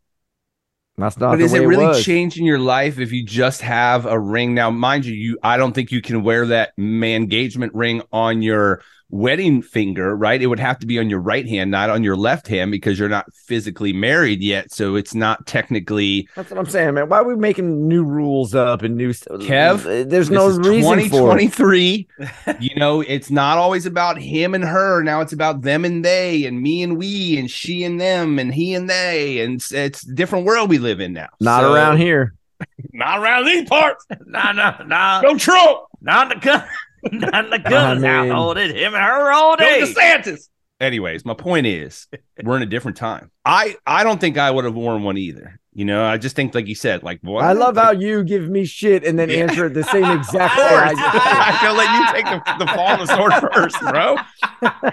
[0.98, 2.04] That's not But is it really was.
[2.04, 4.52] changing your life if you just have a ring?
[4.54, 8.42] Now, mind you, you I don't think you can wear that man engagement ring on
[8.42, 10.40] your wedding finger, right?
[10.40, 12.98] It would have to be on your right hand, not on your left hand, because
[12.98, 14.72] you're not physically married yet.
[14.72, 17.08] So it's not technically That's what I'm saying, man.
[17.08, 19.40] Why are we making new rules up and new stuff?
[19.42, 21.52] Kev, there's no This is reason for it.
[21.52, 22.08] 2023.
[22.60, 25.02] you know, it's not always about him and her.
[25.02, 28.52] Now it's about them and they, and me and we, and she and them, and
[28.52, 31.28] he and they, and it's, it's a different world we live in now.
[31.38, 32.34] Not So- around here.
[32.92, 34.06] Not around these parts.
[34.26, 35.20] Nah, nah, nah.
[35.20, 35.80] Go Trump.
[36.00, 36.64] Not in the gun.
[37.10, 37.96] Not in the I gun.
[38.00, 38.70] mean- now hold it.
[38.76, 39.80] Him and her all Go day.
[39.82, 40.48] DeSantis.
[40.80, 42.08] Anyways, my point is,
[42.42, 43.30] we're in a different time.
[43.44, 45.60] I I don't think I would have worn one either.
[45.74, 47.44] You know, I just think, like you said, like what?
[47.44, 49.36] I love how you give me shit and then Yeah.
[49.38, 50.64] answer it the same exact way.
[50.66, 51.26] I just.
[51.26, 54.16] I feel like you take the, the fall on the sword first, bro.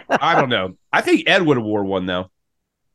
[0.09, 0.75] I don't know.
[0.93, 2.29] I think Ed would have wore one though.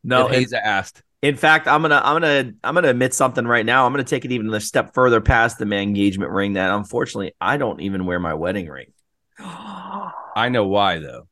[0.05, 1.03] No, if in, Haza asked.
[1.20, 3.87] in fact, I'm gonna, I'm gonna, I'm gonna admit something right now.
[3.87, 6.53] I'm gonna take it even a step further past the man engagement ring.
[6.55, 8.92] That unfortunately, I don't even wear my wedding ring
[9.38, 11.29] I know why though.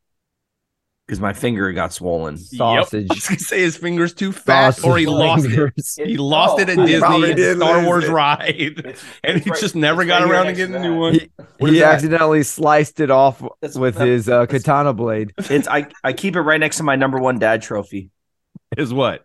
[1.06, 2.36] because my finger got swollen.
[2.36, 3.08] Sausage.
[3.10, 6.06] I was gonna say his fingers too fat, or he Sausage lost it.
[6.08, 8.10] He lost it at Oh, Disney probably did Star Wars it.
[8.10, 11.14] ride, and he just never got around to getting a new one.
[11.14, 11.94] He, he is that?
[11.94, 15.32] accidentally sliced it off That's- with that- his uh, katana blade.
[15.50, 18.10] It's I, I keep it right next to my number one dad trophy,
[18.76, 19.24] Is what?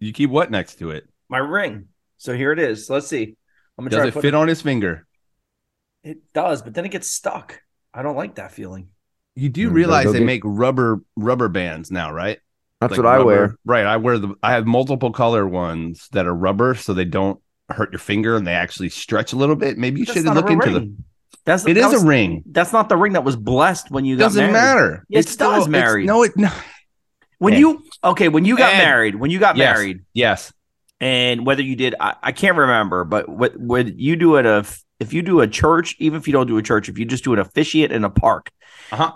[0.00, 1.08] You keep what next to it?
[1.28, 1.88] my ring.
[2.18, 2.88] So here it is.
[2.90, 3.36] Let's see.
[3.76, 5.06] I'm gonna Does try it to put fit on his finger?
[6.04, 7.60] It does, but then it gets stuck.
[7.92, 8.88] I don't like that feeling.
[9.34, 12.38] You do realize they make rubber rubber bands now, right?
[12.80, 13.56] That's Like what I rubber- wear.
[13.64, 13.86] Right.
[13.86, 17.40] I wear the I have multiple color ones that are rubber so they don't
[17.70, 19.78] hurt your finger and they actually stretch a little bit.
[19.78, 20.74] Maybe you That's should look a into them.
[20.74, 21.04] ring.
[21.46, 22.42] That's It that is was- a ring.
[22.46, 24.48] That's not the ring that was blessed when you got married.
[24.48, 24.76] It Doesn't married.
[24.90, 25.06] matter.
[25.08, 26.06] Yes, It's it does, it's- married.
[26.06, 26.50] No, it no.
[27.38, 27.58] When Ed.
[27.60, 28.78] you okay, when you got Ed.
[28.78, 29.76] married, when you got Yes.
[29.76, 30.52] married, Yes.
[31.00, 34.64] and whether you did, I, I can't remember, but what would you do at a
[35.04, 37.24] if you do a church, even if you don't do a church, if you just
[37.24, 38.50] do an officiate in a park,
[38.90, 39.12] Uh-huh.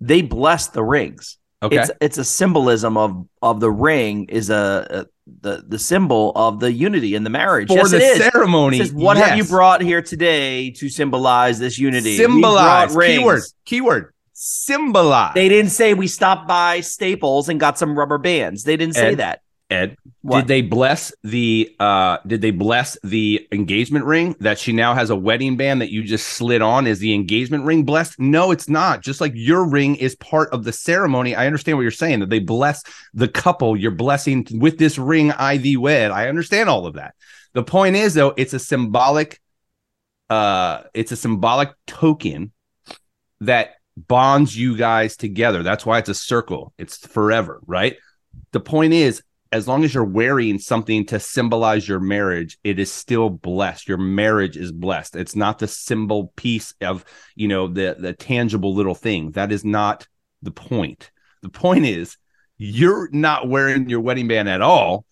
[0.00, 1.38] they bless the rings.
[1.62, 1.76] Okay.
[1.76, 5.06] It's it's a symbolism of of the ring is a, a
[5.42, 7.68] the the symbol of the unity in the marriage.
[7.68, 8.20] For yes, the it is.
[8.20, 8.78] It ceremony.
[8.78, 12.16] says, what have you brought here today to symbolize this unity?
[12.16, 12.96] Symbolize.
[12.96, 13.42] Keyword.
[13.66, 14.14] Keyword.
[14.32, 15.34] Symbolize.
[15.34, 18.64] They didn't say we stopped by Staples and got some rubber bands.
[18.64, 19.40] They didn't say Ed, that.
[19.70, 20.40] Ed, What?
[20.40, 25.10] did they bless the uh did they bless the engagement ring that she now has
[25.10, 26.88] a wedding band that you just slid on?
[26.88, 28.18] Is the engagement ring blessed?
[28.18, 29.00] No it's not.
[29.00, 32.30] Just like your ring is part of the ceremony i understand what you're saying that
[32.30, 32.82] they bless
[33.14, 33.76] the couple.
[33.76, 36.10] You're blessing with this ring i thee wed.
[36.10, 37.14] I understand all of that.
[37.54, 39.40] The point is though it's a symbolic
[40.28, 42.52] uh it's a symbolic token
[43.40, 45.62] that bonds you guys together.
[45.62, 46.72] That's why it's a circle.
[46.76, 47.96] It's forever right?
[48.52, 49.22] The point is
[49.52, 53.98] as long as you're wearing something to symbolize your marriage it is still blessed your
[53.98, 58.94] marriage is blessed it's not the symbol piece of you know the the tangible little
[58.94, 60.06] thing that is not
[60.42, 61.10] the point
[61.42, 62.16] the point is
[62.58, 65.04] you're not wearing your wedding band at all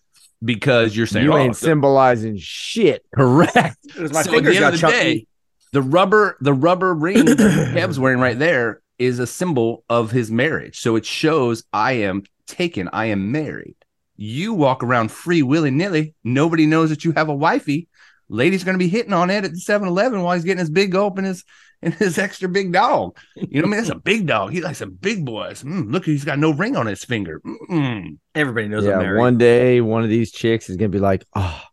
[0.43, 3.03] because you're saying You oh, ain't the- symbolizing shit.
[3.15, 4.95] correct my So at fingers the end got of the chunky.
[4.97, 5.27] day,
[5.73, 10.29] the rubber the rubber ring that Kev's wearing right there is a symbol of his
[10.31, 10.79] marriage.
[10.79, 13.75] So it shows I am taken, I am married.
[14.21, 16.13] You walk around free willy nilly.
[16.25, 17.87] Nobody knows that you have a wifey.
[18.27, 20.69] Lady's going to be hitting on it at the 7 Eleven while he's getting his
[20.69, 21.45] big gulp and his,
[21.81, 23.17] and his extra big dog.
[23.37, 23.77] You know what I mean?
[23.87, 24.51] That's a big dog.
[24.51, 25.63] He likes some big boys.
[25.63, 27.41] Mm, look, he's got no ring on his finger.
[27.71, 28.17] Mm.
[28.35, 29.19] Everybody knows I'm Yeah, married.
[29.19, 31.63] one day one of these chicks is gonna be like, oh,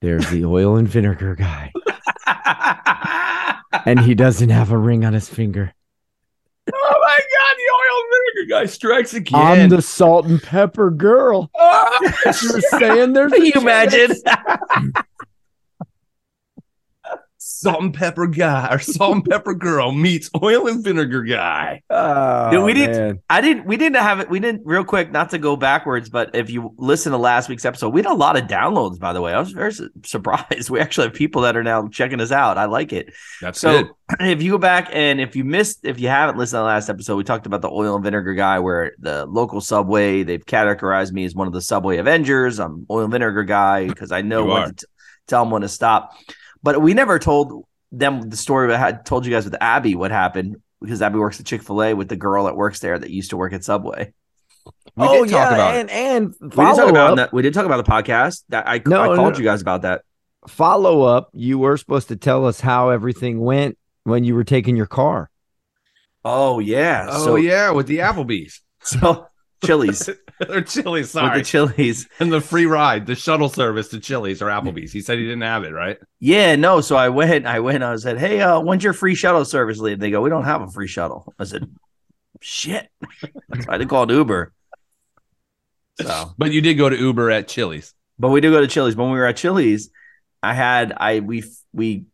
[0.00, 1.72] there's the oil and vinegar guy,
[3.86, 5.72] and he doesn't have a ring on his finger.
[6.66, 7.70] Oh my God, the
[8.44, 9.40] vinegar guy strikes again.
[9.40, 11.50] I'm the salt and pepper girl.
[11.56, 11.98] Ah!
[12.24, 14.12] You're saying there's Can you imagine?
[17.60, 21.82] Salt and pepper guy or salt and pepper girl meets oil and vinegar guy.
[21.90, 23.20] Oh, Dude, we did- man.
[23.30, 23.66] I didn't.
[23.66, 24.28] We didn't have it.
[24.28, 24.62] We didn't.
[24.64, 28.00] Real quick, not to go backwards, but if you listen to last week's episode, we
[28.02, 28.98] had a lot of downloads.
[28.98, 30.70] By the way, I was very su- surprised.
[30.74, 32.58] We actually have people that are now checking us out.
[32.58, 33.12] I like it.
[33.40, 36.62] That's So if you go back and if you missed, if you haven't listened to
[36.62, 40.22] the last episode, we talked about the oil and vinegar guy, where the local subway
[40.24, 42.58] they've categorized me as one of the subway Avengers.
[42.58, 44.66] I'm oil and vinegar guy because I know You when are.
[44.68, 44.86] to t-
[45.28, 46.12] tell them when to stop.
[46.64, 48.72] But we never told them the story.
[48.72, 51.82] I had told you guys with Abby what happened because Abby works at Chick Fil
[51.82, 54.14] A with the girl that works there that used to work at Subway.
[54.64, 54.72] We
[55.06, 55.80] oh did talk yeah, about it.
[55.80, 57.32] and and We did follow talk about that.
[57.34, 58.44] We did talk about the podcast.
[58.48, 59.38] That I, No, I no, called no.
[59.40, 60.02] you guys about that.
[60.48, 61.28] Follow up.
[61.34, 65.30] You were supposed to tell us how everything went when you were taking your car.
[66.24, 67.08] Oh yeah.
[67.10, 69.26] Oh so yeah, with the Applebee's so
[69.66, 70.08] Chili's
[70.48, 72.08] or Chili's, with sorry, the Chili's.
[72.20, 74.92] and the free ride, the shuttle service to Chili's or Applebee's.
[74.92, 75.98] He said he didn't have it, right?
[76.20, 76.80] Yeah, no.
[76.80, 79.98] So I went, I went, I said, Hey, uh, when's your free shuttle service leave?
[80.00, 81.32] They go, We don't have a free shuttle.
[81.38, 81.68] I said,
[82.40, 82.88] Shit.
[83.22, 84.52] I had to call an Uber.
[86.00, 87.94] So But you did go to Uber at Chili's.
[88.18, 88.96] but we did go to Chili's.
[88.96, 89.90] When we were at Chili's,
[90.42, 92.04] I had I we we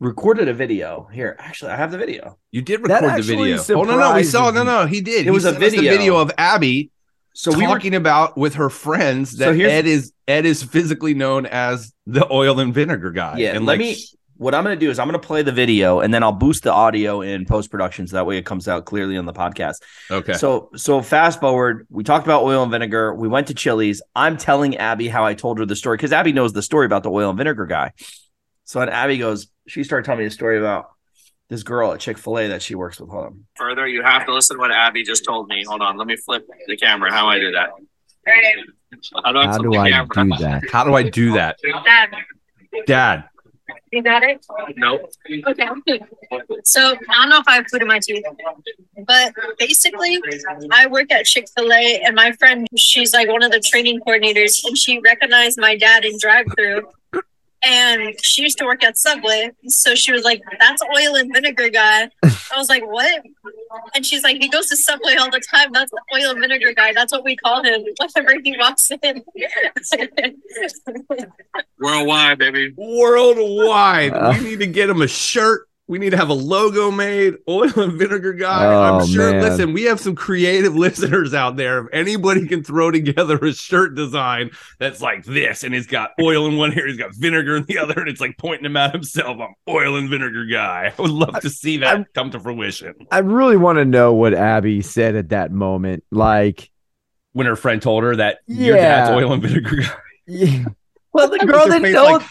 [0.00, 1.08] recorded a video.
[1.12, 2.38] Here, actually, I have the video.
[2.52, 3.62] You did That record the video.
[3.70, 4.50] Oh no, no, we saw.
[4.50, 5.20] No, no, he did.
[5.20, 5.92] It He was a sent us the video.
[5.92, 6.90] video of Abby
[7.34, 11.14] So we were talking about with her friends that here's- Ed is Ed is physically
[11.14, 13.36] known as the oil and vinegar guy.
[13.38, 13.96] Yeah, and let like me.
[14.38, 16.30] What I'm going to do is I'm going to play the video and then I'll
[16.30, 19.32] boost the audio in post production so that way it comes out clearly on the
[19.32, 19.76] podcast.
[20.10, 20.34] okay.
[20.34, 23.14] So so fast forward, we talked about oil and vinegar.
[23.14, 24.02] We went to Chili's.
[24.14, 27.02] I'm telling Abby how I told her the story because Abby knows the story about
[27.02, 27.92] the oil and vinegar guy.
[28.66, 30.90] So then Abby goes, she started telling me a story about
[31.48, 33.08] this girl at Chick Fil A that she works with.
[33.10, 33.44] Hold on.
[33.54, 35.64] further, you have to listen to what Abby just told me.
[35.64, 37.12] Hold on, let me flip the camera.
[37.12, 37.70] How do I do that?
[39.24, 40.62] How do I How do I do that?
[40.70, 41.56] How do I do that?
[42.86, 43.24] Dad.
[43.92, 44.44] You got it?
[44.76, 45.10] Nope.
[45.46, 45.68] Okay.
[46.64, 48.24] So I don't know if I have food in my teeth,
[49.06, 50.20] but basically,
[50.72, 54.00] I work at Chick fil A, and my friend, she's like one of the training
[54.06, 56.88] coordinators, and she recognized my dad in drive through.
[57.68, 59.50] And she used to work at Subway.
[59.66, 62.08] So she was like, That's oil and vinegar guy.
[62.22, 63.22] I was like, What?
[63.94, 65.72] And she's like, He goes to Subway all the time.
[65.72, 66.92] That's the oil and vinegar guy.
[66.92, 69.24] That's what we call him whenever he walks in.
[71.80, 72.72] Worldwide, baby.
[72.76, 74.12] Worldwide.
[74.12, 74.34] Uh.
[74.38, 75.66] we need to get him a shirt.
[75.88, 77.34] We need to have a logo made.
[77.48, 78.64] Oil and vinegar guy.
[78.66, 79.30] Oh, I'm sure.
[79.30, 79.40] man.
[79.42, 81.78] Listen, we have some creative listeners out there.
[81.84, 86.46] If anybody can throw together a shirt design that's like this, and it's got oil
[86.48, 88.92] in one ear, he's got vinegar in the other, and it's like pointing him at
[88.92, 89.38] himself.
[89.40, 90.92] I'm oil and vinegar guy.
[90.98, 92.94] I would love to see that come to fruition.
[93.12, 96.02] I really want to know what Abby said at that moment.
[96.10, 96.68] Like,
[97.32, 99.16] When her friend told her that your dad's Yeah.
[99.16, 99.92] oil and vinegar guy.
[100.26, 100.64] yeah,
[101.12, 102.04] Well, the girl didn't know.
[102.04, 102.26] like-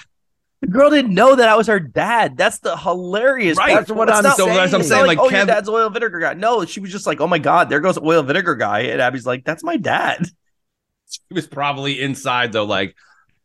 [0.65, 2.37] the girl didn't know that I was her dad.
[2.37, 3.57] That's the hilarious.
[3.57, 3.87] Right, part.
[3.87, 5.47] that's what It's I'm not- so that's what I'm saying, not like, oh, your Kev-
[5.47, 6.33] dad's oil and vinegar guy.
[6.33, 8.99] No, she was just like, oh my god, there goes oil and vinegar guy, and
[9.01, 10.27] Abby's like, that's my dad.
[11.29, 12.95] He was probably inside though, like,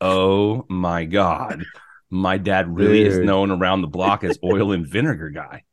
[0.00, 1.64] oh my god,
[2.08, 5.64] my dad really is known around the block as oil and vinegar guy.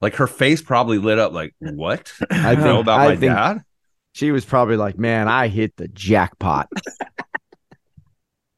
[0.00, 1.32] Like her face probably lit up.
[1.32, 2.12] Like, what?
[2.30, 3.64] I I know about I my think- dad.
[4.12, 6.68] she was probably like, "Man, I hit the jackpot."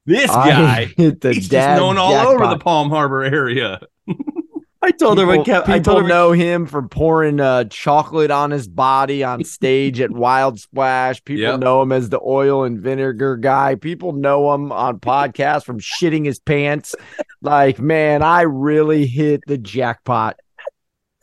[0.06, 2.58] This guy, hit the he's just known all over the.
[2.58, 3.80] Palm Harbor area.
[4.82, 7.64] I told her when People, Kev, I people told her know him for pouring uh,
[7.64, 11.24] chocolate on his body on stage at Wild Splash.
[11.24, 11.60] People Yep.
[11.60, 13.74] know him as the oil and vinegar guy.
[13.74, 16.94] People know him on podcasts from shitting his pants.
[17.42, 20.38] Like, man, I really hit the jackpot.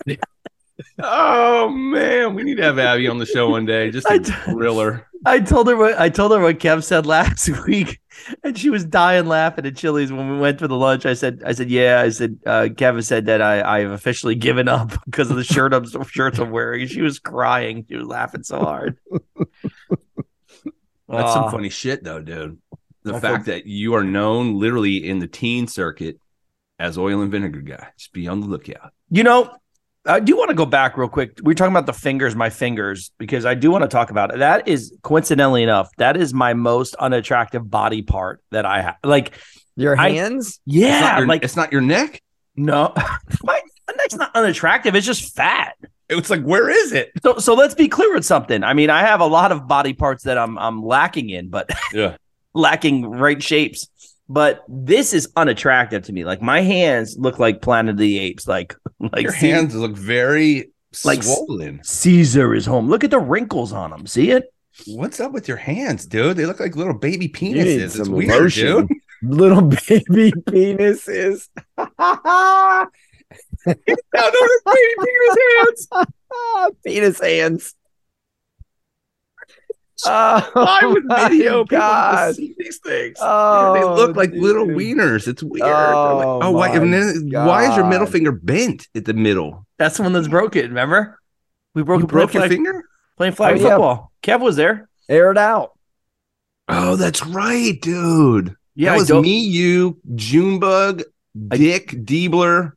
[0.99, 3.91] Oh man, we need to have Abby on the show one day.
[3.91, 5.07] Just I a d- thriller.
[5.25, 7.99] I told her what I told her what Kev said last week,
[8.43, 11.05] and she was dying laughing at Chili's when we went for the lunch.
[11.05, 14.67] I said, I said, yeah, I said, uh, Kevin said that I I've officially given
[14.67, 16.87] up because of the shirt I'm shirts I'm wearing.
[16.87, 17.85] She was crying.
[17.87, 18.97] She was laughing so hard.
[21.07, 22.59] That's some funny shit, though, dude.
[23.03, 26.17] The I fact that you are known literally in the teen circuit
[26.79, 27.89] as oil and vinegar guy.
[27.97, 28.93] Just be on the lookout.
[29.09, 29.55] You know,
[30.05, 31.39] I do want to go back real quick.
[31.43, 34.33] We are talking about the fingers, my fingers, because I do want to talk about
[34.33, 34.39] it.
[34.39, 38.97] That is coincidentally enough, that is my most unattractive body part that I have.
[39.03, 39.33] Like,
[39.77, 40.47] Your hands?
[40.47, 42.21] It's yeah, not your, like it's not your neck.
[42.55, 42.93] no,
[43.43, 43.61] my
[43.97, 44.93] neck's not unattractive.
[44.95, 45.75] It's just fat.
[46.09, 47.11] It's like, where is it?
[47.23, 48.61] So, so let's be clear with something.
[48.63, 51.69] I mean, I have a lot of body parts that I'm I'm lacking in, but
[51.93, 52.17] Yeah.
[52.53, 53.87] lacking right shapes.
[54.29, 56.23] But this is unattractive to me.
[56.25, 58.47] Like my hands look like Planet of the Apes.
[58.47, 60.71] Like like Your hands look very
[61.03, 61.81] Like- swollen.
[61.83, 62.87] Caesar is home.
[62.89, 64.07] Look at the wrinkles on them.
[64.07, 64.45] See it?
[64.87, 66.35] What's up with your hands, dude?
[66.37, 67.99] They look like little baby penises.
[67.99, 68.87] It's weird, lotion.
[68.87, 68.97] dude.
[69.25, 71.47] Little baby penises.
[71.77, 71.87] No,
[73.65, 73.75] no,
[74.13, 76.75] they're baby penis hands.
[76.85, 77.75] Penis hands.
[80.09, 83.17] Oh, Why would my video people have to see these things?
[83.21, 84.77] Oh, they look like little dude.
[84.77, 85.27] wieners.
[85.27, 85.63] It's weird.
[85.63, 89.65] Oh, Oh, oh why, and then, why is your middle finger bent at the middle?
[89.77, 90.67] That's the one that's broken.
[90.69, 91.19] Remember?
[91.75, 92.83] We broke You it playing broke your flag, finger?
[93.17, 93.69] playing flag Oh, yeah.
[93.69, 94.11] football.
[94.21, 94.89] Kev was there.
[95.09, 95.71] Air it out.
[96.69, 98.55] Oh, that's right, dude.
[98.75, 101.03] Yeah, that I was don't- me, you, Junebug,
[101.51, 102.71] I- Dick, Diebler.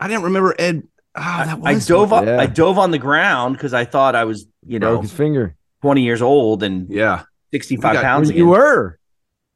[0.00, 0.82] I didn't remember Ed.
[1.14, 2.20] Oh, that I dove one.
[2.22, 2.26] up.
[2.26, 2.40] Yeah.
[2.40, 5.54] I dove on the ground because I thought I was, you Broke know, his finger.
[5.82, 8.28] 20 years old and Yeah, 65 got- pounds.
[8.30, 8.46] you again.
[8.48, 8.98] were.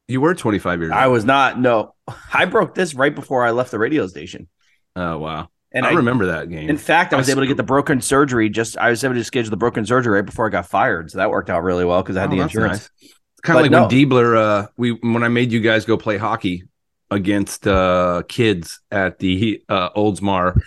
[0.09, 0.99] you were 25 years old.
[1.01, 1.59] I was not.
[1.59, 1.95] No,
[2.35, 4.49] I broke this right before I left the radio station.
[4.97, 5.49] Oh, wow.
[5.75, 6.69] And I, I, remember that game.
[6.69, 8.51] in fact, I I was able to get the broken surgery.
[8.51, 11.17] Just I was able to schedule the broken surgery right before I got fired, so
[11.17, 12.91] that worked out really well because I had Oh, the insurance.
[13.01, 13.11] nice.
[13.11, 13.83] It's kind of like no.
[13.87, 16.65] when Diebler, uh, we when I made you guys go play hockey
[17.11, 20.61] against uh kids at the uh Oldsmar.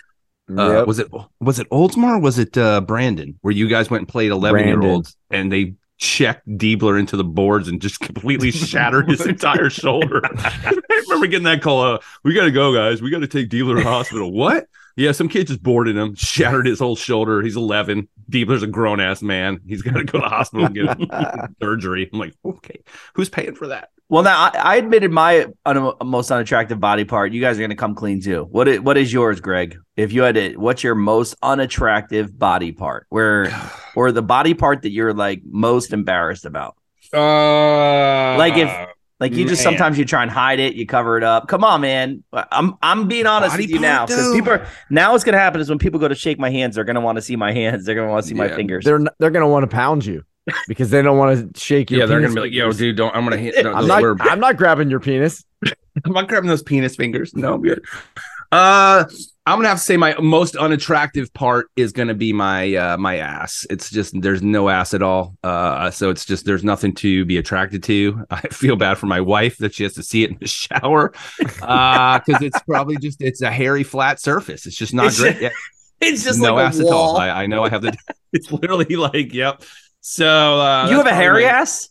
[0.48, 0.86] Uh, Yep.
[0.86, 1.08] Was it
[1.40, 2.16] was it Oldsmar?
[2.16, 3.38] Or was it uh Brandon?
[3.40, 7.24] Where you guys went and played eleven year olds and they checked Diebler into the
[7.24, 10.20] boards and just completely shattered his entire shoulder.
[10.38, 11.82] I remember getting that call.
[11.94, 13.00] Uh, we got to go, guys.
[13.02, 14.30] We got to take Diebler to hospital.
[14.32, 14.66] What?
[14.96, 17.42] Yeah, some kid just boarded him, shattered his whole shoulder.
[17.42, 18.08] He's 11.
[18.30, 19.60] Diebler's a grown ass man.
[19.66, 22.08] He's got to go to the hospital and get surgery.
[22.12, 22.80] I'm like, okay,
[23.14, 23.90] who's paying for that?
[24.08, 27.32] Well, now I, I admitted my un- most unattractive body part.
[27.32, 28.46] You guys are going to come clean too.
[28.50, 29.76] What is, what is yours, Greg?
[29.96, 33.06] If you had to, what's your most unattractive body part?
[33.10, 33.52] Where
[33.96, 36.76] or the body part that you're like most embarrassed about?
[37.12, 39.72] Uh, Like if like you just Man.
[39.72, 41.48] sometimes you try and hide it, you cover it up.
[41.48, 42.22] Come on, man.
[42.32, 45.60] I'm I'm being honest Body with you now because people are now what's gonna happen
[45.60, 47.86] is when people go to shake my hands, they're gonna want to see my hands.
[47.86, 48.84] They're gonna want to see my fingers.
[48.84, 50.22] They're n- they're gonna want to pound you
[50.68, 52.00] because they don't want to shake your.
[52.00, 53.14] yeah, they're gonna be like, yo, dude, don't.
[53.16, 53.54] I'm gonna hit.
[53.66, 54.02] I'm not.
[54.20, 55.44] I'm not grabbing your penis.
[56.04, 57.34] I'm not grabbing those penis fingers.
[57.34, 57.82] No, I'm good.
[58.52, 59.04] Uh,
[59.48, 63.18] I'm gonna have to say my most unattractive part is gonna be my uh my
[63.18, 63.64] ass.
[63.70, 65.36] It's just there's no ass at all.
[65.44, 68.24] Uh, so it's just there's nothing to be attracted to.
[68.30, 71.12] I feel bad for my wife that she has to see it in the shower,
[71.62, 74.66] uh, because it's probably just it's a hairy flat surface.
[74.66, 75.32] It's just not It's great.
[75.38, 75.50] just- Yeah,
[76.08, 77.16] it's just no like a ass at all.
[77.16, 77.96] I, I know I have the.
[78.32, 79.62] It's literally like yep.
[80.00, 80.26] So
[80.60, 81.88] uh, you have a hairy my- ass?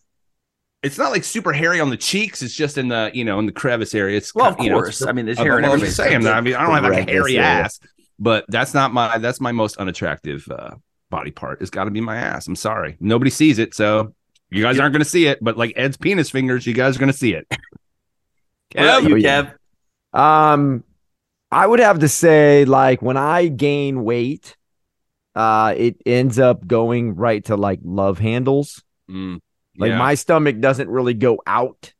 [0.85, 2.41] It's not like super hairy on the cheeks.
[2.41, 4.17] It's just in the you know in the crevice area.
[4.17, 5.01] It's Well, of you know, course.
[5.01, 6.21] it's- I mean, there's hair well, I'm everybody's just saying.
[6.21, 6.29] face.
[6.29, 7.79] I mean, I don't have like a hairy ass,
[8.19, 10.75] but that's not my that's my most unattractive uh,
[11.09, 11.61] body part.
[11.61, 12.47] It's got to be my ass.
[12.47, 14.13] I'm sorry, nobody sees it, so
[14.51, 15.39] you guys aren't going to see it.
[15.41, 17.47] But like Ed's penis fingers, you guys are going to see it.
[18.73, 19.15] What about Oh, you.
[19.23, 19.53] Kev?
[20.13, 20.83] Um,
[21.51, 24.57] I would have to say, like, when I gain weight,
[25.33, 28.83] uh, it ends up going right to like love handles.
[29.09, 29.39] Mm,
[29.77, 29.97] Like yeah.
[29.97, 31.93] my stomach doesn't really go out.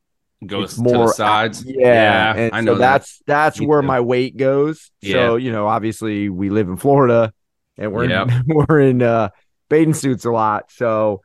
[0.46, 1.64] goes it's to more the sides.
[1.66, 2.80] Yeah, and I so know that.
[2.80, 3.88] that's that's Me where too.
[3.88, 4.92] my weight goes.
[5.02, 5.14] Yeah.
[5.14, 7.34] So you know, obviously, we live in Florida,
[7.78, 8.30] and we're Yep.
[8.30, 9.30] in, we're in uh,
[9.70, 10.72] bathing suits a lot.
[10.72, 11.22] So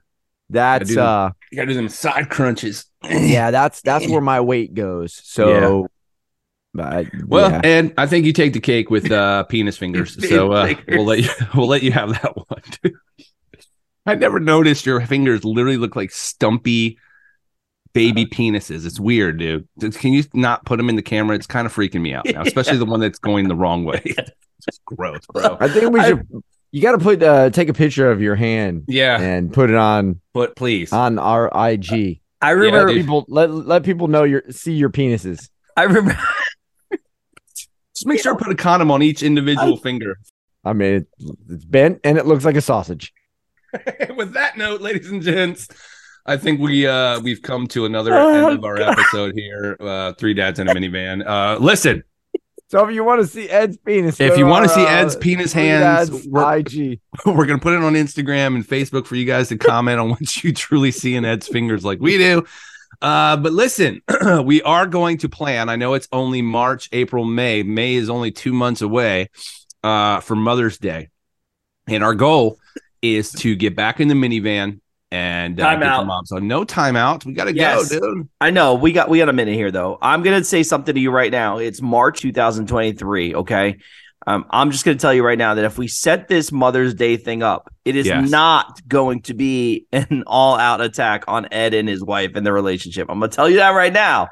[0.48, 1.06] that's them.
[1.06, 2.86] uh, You got to do them side crunches.
[3.08, 5.20] yeah, that's that's where my weight goes.
[5.24, 5.86] So,
[6.74, 7.60] but, Well, yeah.
[7.64, 10.16] and I think you take the cake with uh, penis fingers.
[10.28, 12.62] so uh, we'll let you we'll let you have that one.
[12.82, 12.96] Too.
[14.06, 16.98] I never noticed your fingers literally look like stumpy
[17.92, 18.86] baby penises.
[18.86, 19.68] It's weird, dude.
[19.94, 21.36] Can you not put them in the camera?
[21.36, 24.02] It's kind of freaking me out now, especially the one that's going the wrong way.
[24.68, 25.56] It's gross, bro.
[25.58, 26.28] I think we I- should.
[26.70, 29.76] You got to put uh, take a picture of your hand Yeah, and put it
[29.76, 30.92] on but please.
[30.92, 32.20] on our IG.
[32.42, 32.92] I remember.
[32.92, 33.00] dude.
[33.02, 35.48] People let let people know your see your penises.
[35.78, 36.12] I remember.
[37.54, 40.18] Just make sure to put a condom on each individual finger.
[40.64, 41.06] I mean, it,
[41.48, 43.12] it's bent and it looks like a sausage.
[44.16, 45.68] with that note, ladies and gents,
[46.26, 49.76] I think we uh we've come to another end of our episode here.
[49.80, 51.26] Uh three dads in a minivan.
[51.26, 52.02] Uh listen,
[52.68, 55.16] So if you want to see Ed's penis, if you want to see uh, Ed's
[55.16, 57.00] penis hands, we're, IG.
[57.26, 60.44] we're gonna put it on Instagram and Facebook for you guys to comment on what
[60.44, 62.44] you truly see in Ed's fingers like we do.
[63.02, 64.02] Uh, but listen,
[64.44, 65.70] we are going to plan.
[65.70, 67.62] I know it's only March, April, May.
[67.62, 69.30] May is only two months away
[69.82, 71.08] uh, for Mother's Day,
[71.88, 72.58] and our goal
[73.02, 74.80] is to get back in the minivan
[75.12, 76.06] and uh, get out.
[76.06, 76.24] mom.
[76.26, 77.24] So no timeouts.
[77.24, 77.88] We got to Yes.
[77.90, 78.28] go, dude.
[78.40, 79.98] I know we got we got a minute here though.
[80.00, 81.58] I'm gonna say something to you right now.
[81.58, 83.34] It's March 2023.
[83.34, 83.78] Okay,
[84.26, 87.16] um, I'm just gonna tell you right now that if we set this Mother's Day
[87.16, 88.30] thing up, it is Yes.
[88.30, 93.08] not going to be an all-out attack on Ed and his wife and their relationship.
[93.10, 94.28] I'm gonna tell you that right now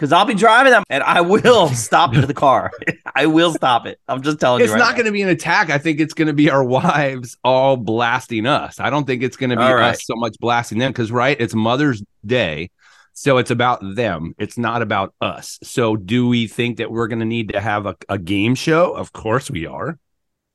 [0.00, 2.70] because I'll be driving them and I will stop the car.
[3.14, 4.00] I will stop it.
[4.08, 4.74] I'm just telling It's you.
[4.76, 5.68] right not going to be an attack.
[5.68, 8.80] I think it's going to be our wives all blasting us.
[8.80, 9.90] I don't think it's going to be All right.
[9.90, 12.70] us so much blasting them because, right, it's Mother's Day.
[13.12, 14.34] So it's about them.
[14.38, 15.58] It's not about us.
[15.62, 18.92] So do we think that we're going to need to have a, a game show?
[18.92, 19.98] Of course we are,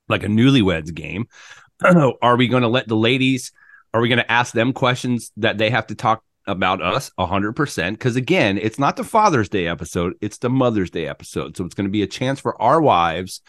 [0.10, 1.27] like a newlyweds game.
[1.84, 3.51] are we going to let the ladies,
[3.93, 7.91] are we going to ask them questions that they have to talk about us 100%?
[7.91, 11.58] Because again, it's not the Father's Day episode, it's the Mother's Day episode.
[11.58, 13.41] So it's going to be a chance for our wives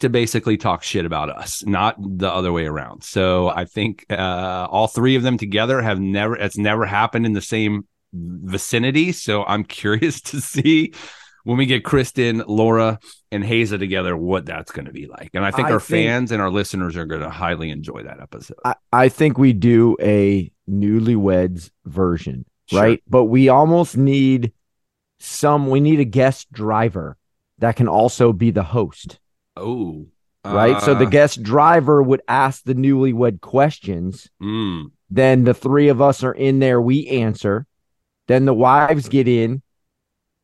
[0.00, 3.04] to basically talk shit about us, not the other way around.
[3.04, 7.34] So I think uh, all three of them together have never, it's never happened in
[7.34, 9.12] the same vicinity.
[9.12, 10.94] So I'm curious to see
[11.44, 12.98] when we get Kristen, Laura,
[13.30, 15.30] and Haza together, what that's going to be like.
[15.34, 18.02] And I think I our think- fans and our listeners are going to highly enjoy
[18.02, 18.58] that episode.
[18.64, 22.80] I, I think we do a newlyweds version, Sure.
[22.82, 23.02] right?
[23.08, 24.52] But we almost need
[25.18, 25.68] some.
[25.68, 27.16] We need a guest driver
[27.58, 29.18] that can also be the host,
[29.56, 30.06] Oh,
[30.44, 30.80] right?
[30.80, 34.30] so the uh, guest driver would ask the newlywed questions.
[34.42, 36.80] mm, Then the three of us are in there.
[36.80, 37.66] We answer.
[38.28, 39.62] Then the wives get in.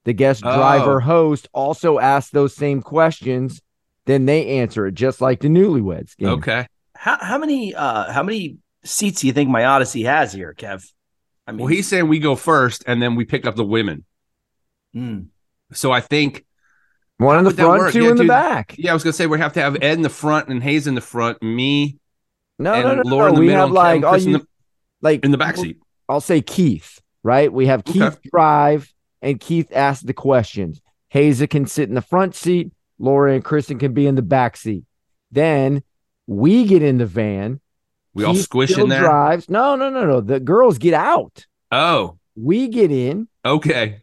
[0.05, 0.55] The guest Oh.
[0.57, 3.62] driver host also asks those same questions.
[4.07, 6.29] Then they answer it just like the newlyweds game.
[6.29, 6.66] okay.
[6.95, 10.84] How how many uh how many seats do you think my Odyssey has here, Kev?
[11.47, 14.05] I mean, Well, he's saying we go first and then we pick up the women.
[14.95, 15.26] mm,
[15.72, 16.45] So I think,
[17.18, 18.74] One in the front, two Yeah, in the back.
[18.78, 20.87] yeah, I was gonna say we have to have Ed in the front and Hayes
[20.87, 21.99] in the front, me
[22.59, 23.28] No, and no, no, Laura no.
[23.28, 24.47] in the We middle, have like all Chris in the
[25.03, 25.78] like in the back seat.
[26.09, 27.53] I'll say Keith, right?
[27.53, 28.30] We have Keith Okay.
[28.30, 30.80] drive and Keith ask the questions.
[31.09, 32.72] Hazel can sit in the front seat.
[32.99, 34.84] Laura and Kristen can be in the back seat.
[35.30, 35.82] Then
[36.26, 37.61] we get in the van.
[38.16, 39.00] We all squish in there.
[39.02, 39.48] Drives.
[39.50, 40.20] No, no, no, no.
[40.20, 41.46] The girls get out.
[41.70, 43.28] Oh, We get in.
[43.44, 44.00] okay.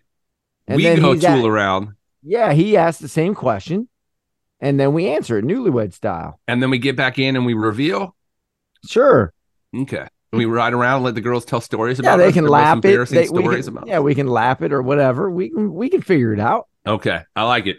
[0.67, 1.89] And we go tool at- around,
[2.21, 3.89] Yeah, he asks the same question.
[4.61, 6.39] And then we answer it newlywed style.
[6.47, 8.15] and then we get back in and we reveal.
[8.87, 9.33] Sure.
[9.75, 10.07] Okay.
[10.31, 12.45] And we ride around and let the girls tell stories Yeah, about they us, can
[12.47, 13.09] lap it.
[13.09, 13.87] They, stories can, about.
[13.87, 15.29] yeah, we can lap it or whatever.
[15.29, 16.67] We can we can figure it out.
[16.87, 17.77] Okay, I like it.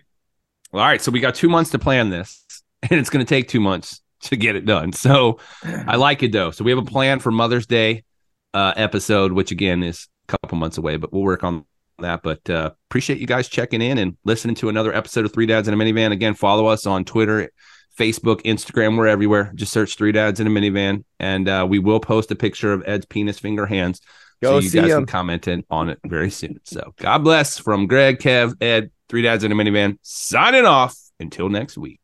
[0.73, 2.45] All right, so we got two months to plan this,
[2.83, 4.01] and it's going to take two months
[4.31, 4.93] to get it done.
[4.93, 6.51] So I like it though.
[6.51, 8.05] So we have a plan for Mother's Day
[8.53, 11.65] uh, episode, which again is a couple months away, but we'll work on
[11.99, 12.23] that.
[12.23, 15.69] But uh, appreciate you guys checking in and listening to another episode of Three Dads
[15.69, 16.13] in a Minivan.
[16.13, 17.51] Again, follow us on Twitter,
[17.99, 19.53] Facebook, Instagram, we're everywhere.
[19.55, 22.83] Just search Three Dads in a Minivan, and uh, we will post a picture of
[22.87, 24.01] Ed's penis finger hands.
[24.43, 24.99] Go so you see guys him.
[25.01, 26.61] can comment in on it very soon.
[26.65, 29.99] So God bless from Greg, Kev, Ed, Three Dads in a Minivan.
[30.03, 32.01] Signing off until next week.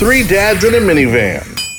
[0.00, 1.69] Three Dads in a Minivan.